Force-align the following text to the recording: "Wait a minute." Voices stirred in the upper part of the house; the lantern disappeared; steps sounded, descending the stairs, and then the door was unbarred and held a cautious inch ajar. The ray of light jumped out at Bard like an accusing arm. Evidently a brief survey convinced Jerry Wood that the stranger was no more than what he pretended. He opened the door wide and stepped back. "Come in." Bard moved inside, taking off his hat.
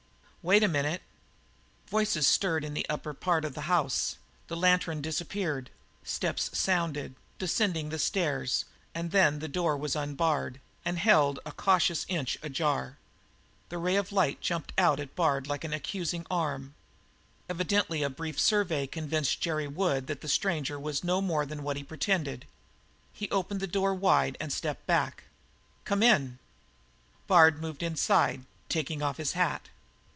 "Wait 0.43 0.63
a 0.63 0.67
minute." 0.67 1.03
Voices 1.87 2.25
stirred 2.25 2.63
in 2.65 2.73
the 2.73 2.87
upper 2.89 3.13
part 3.13 3.45
of 3.45 3.53
the 3.53 3.69
house; 3.69 4.17
the 4.47 4.57
lantern 4.57 4.99
disappeared; 4.99 5.69
steps 6.03 6.49
sounded, 6.57 7.13
descending 7.37 7.89
the 7.89 7.99
stairs, 7.99 8.65
and 8.95 9.11
then 9.11 9.37
the 9.37 9.47
door 9.47 9.77
was 9.77 9.95
unbarred 9.95 10.59
and 10.83 10.97
held 10.97 11.39
a 11.45 11.51
cautious 11.51 12.07
inch 12.09 12.39
ajar. 12.41 12.97
The 13.69 13.77
ray 13.77 13.95
of 13.97 14.11
light 14.11 14.41
jumped 14.41 14.73
out 14.79 14.99
at 14.99 15.15
Bard 15.15 15.45
like 15.45 15.63
an 15.63 15.73
accusing 15.73 16.25
arm. 16.31 16.73
Evidently 17.47 18.01
a 18.01 18.09
brief 18.09 18.39
survey 18.39 18.87
convinced 18.87 19.41
Jerry 19.41 19.67
Wood 19.67 20.07
that 20.07 20.21
the 20.21 20.27
stranger 20.27 20.79
was 20.79 21.03
no 21.03 21.21
more 21.21 21.45
than 21.45 21.61
what 21.61 21.77
he 21.77 21.83
pretended. 21.83 22.47
He 23.13 23.29
opened 23.29 23.59
the 23.59 23.67
door 23.67 23.93
wide 23.93 24.37
and 24.39 24.51
stepped 24.51 24.87
back. 24.87 25.25
"Come 25.85 26.01
in." 26.01 26.39
Bard 27.27 27.61
moved 27.61 27.83
inside, 27.83 28.45
taking 28.69 29.03
off 29.03 29.17
his 29.17 29.33
hat. 29.33 29.69